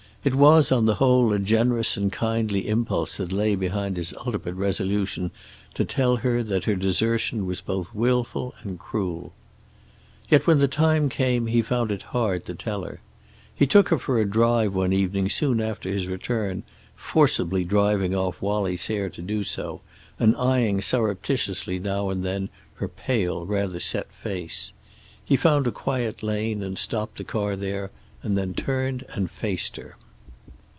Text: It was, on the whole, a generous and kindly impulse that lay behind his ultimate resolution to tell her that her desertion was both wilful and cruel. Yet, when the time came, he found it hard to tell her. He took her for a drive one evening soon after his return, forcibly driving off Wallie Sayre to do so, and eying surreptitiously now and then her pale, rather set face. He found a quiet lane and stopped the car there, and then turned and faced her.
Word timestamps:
It 0.23 0.35
was, 0.35 0.71
on 0.71 0.85
the 0.85 0.93
whole, 0.93 1.33
a 1.33 1.39
generous 1.39 1.97
and 1.97 2.11
kindly 2.11 2.67
impulse 2.67 3.17
that 3.17 3.31
lay 3.31 3.55
behind 3.55 3.97
his 3.97 4.13
ultimate 4.23 4.53
resolution 4.53 5.31
to 5.73 5.83
tell 5.83 6.17
her 6.17 6.43
that 6.43 6.65
her 6.65 6.75
desertion 6.75 7.47
was 7.47 7.61
both 7.61 7.91
wilful 7.95 8.53
and 8.61 8.77
cruel. 8.77 9.33
Yet, 10.29 10.45
when 10.45 10.59
the 10.59 10.67
time 10.67 11.09
came, 11.09 11.47
he 11.47 11.63
found 11.63 11.89
it 11.89 12.03
hard 12.13 12.45
to 12.45 12.53
tell 12.53 12.83
her. 12.83 12.99
He 13.55 13.65
took 13.65 13.89
her 13.89 13.97
for 13.97 14.21
a 14.21 14.29
drive 14.29 14.75
one 14.75 14.93
evening 14.93 15.27
soon 15.27 15.59
after 15.59 15.89
his 15.89 16.05
return, 16.05 16.61
forcibly 16.95 17.63
driving 17.63 18.13
off 18.13 18.43
Wallie 18.43 18.77
Sayre 18.77 19.09
to 19.09 19.23
do 19.23 19.43
so, 19.43 19.81
and 20.19 20.35
eying 20.35 20.81
surreptitiously 20.81 21.79
now 21.79 22.11
and 22.11 22.23
then 22.23 22.49
her 22.75 22.87
pale, 22.87 23.43
rather 23.47 23.79
set 23.79 24.11
face. 24.13 24.71
He 25.25 25.35
found 25.35 25.65
a 25.65 25.71
quiet 25.71 26.21
lane 26.21 26.61
and 26.61 26.77
stopped 26.77 27.17
the 27.17 27.23
car 27.23 27.55
there, 27.55 27.89
and 28.21 28.37
then 28.37 28.53
turned 28.53 29.03
and 29.15 29.31
faced 29.31 29.77
her. 29.77 29.95